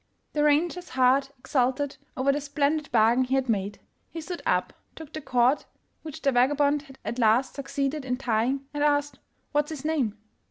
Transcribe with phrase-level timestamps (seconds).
[0.33, 3.79] The ranger's heart exulted over the splendid bargain he had made.
[4.09, 5.65] He stood up, took the cord
[6.01, 9.19] which the vagabond had at last succeeded in tying, and asked"
[9.51, 10.17] What's his name?